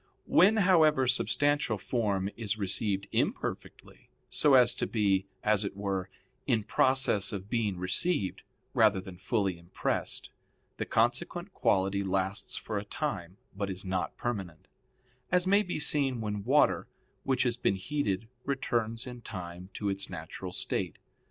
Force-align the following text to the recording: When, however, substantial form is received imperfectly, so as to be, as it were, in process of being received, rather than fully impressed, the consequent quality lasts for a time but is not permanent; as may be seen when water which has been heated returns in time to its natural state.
When, 0.25 0.57
however, 0.57 1.05
substantial 1.07 1.77
form 1.77 2.27
is 2.35 2.57
received 2.57 3.05
imperfectly, 3.11 4.09
so 4.31 4.55
as 4.55 4.73
to 4.73 4.87
be, 4.87 5.27
as 5.43 5.63
it 5.63 5.77
were, 5.77 6.09
in 6.47 6.63
process 6.63 7.31
of 7.31 7.51
being 7.51 7.77
received, 7.77 8.41
rather 8.73 8.99
than 8.99 9.19
fully 9.19 9.59
impressed, 9.59 10.31
the 10.77 10.87
consequent 10.87 11.53
quality 11.53 12.03
lasts 12.03 12.57
for 12.57 12.79
a 12.79 12.83
time 12.83 13.37
but 13.55 13.69
is 13.69 13.85
not 13.85 14.17
permanent; 14.17 14.67
as 15.31 15.45
may 15.45 15.61
be 15.61 15.79
seen 15.79 16.19
when 16.19 16.43
water 16.43 16.87
which 17.21 17.43
has 17.43 17.55
been 17.55 17.75
heated 17.75 18.27
returns 18.43 19.05
in 19.05 19.21
time 19.21 19.69
to 19.75 19.87
its 19.87 20.09
natural 20.09 20.51
state. 20.51 20.97